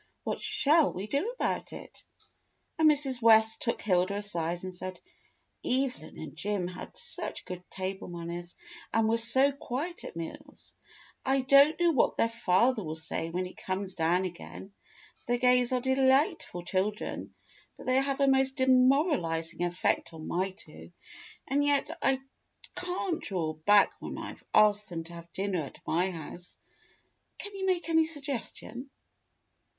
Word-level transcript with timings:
What 0.23 0.41
shall 0.41 0.91
we 0.91 1.05
do 1.05 1.29
about 1.35 1.73
it?" 1.73 2.03
And 2.79 2.89
Mrs. 2.89 3.21
West 3.21 3.61
took 3.61 3.79
Hilda 3.83 4.15
aside 4.15 4.63
and 4.63 4.73
said: 4.73 4.99
"Evelyn 5.63 6.17
and 6.17 6.35
Jim 6.35 6.67
had 6.67 6.97
such 6.97 7.45
good 7.45 7.63
table 7.69 8.07
manners 8.07 8.55
and 8.91 9.07
were 9.07 9.17
so 9.19 9.51
quiet 9.51 10.03
at 10.03 10.15
meals. 10.15 10.73
I 11.23 11.41
don't 11.41 11.79
know 11.79 11.91
what 11.91 12.17
their 12.17 12.29
father 12.29 12.83
will 12.83 12.95
say 12.95 13.29
when 13.29 13.45
he 13.45 13.53
comes 13.53 13.93
down 13.93 14.25
again. 14.25 14.73
The 15.27 15.37
Gays 15.37 15.71
are 15.71 15.79
de 15.81 15.93
lightful 15.93 16.63
children, 16.65 17.35
but 17.77 17.85
they 17.85 18.01
have 18.01 18.19
a 18.21 18.27
most 18.27 18.55
demoralizing 18.55 19.61
effect 19.63 20.15
on 20.15 20.27
my 20.27 20.49
two. 20.49 20.91
And 21.47 21.63
yet 21.63 21.91
I 22.01 22.21
can't 22.75 23.21
draw 23.21 23.53
back 23.53 23.93
when 23.99 24.17
I've 24.17 24.43
asked 24.51 24.89
them 24.89 25.03
to 25.03 25.13
have 25.13 25.31
dinner 25.31 25.61
at 25.61 25.77
my 25.85 26.09
house. 26.09 26.57
Can 27.37 27.55
you 27.55 27.67
make 27.67 27.87
any 27.87 28.05
suggestion. 28.05 28.89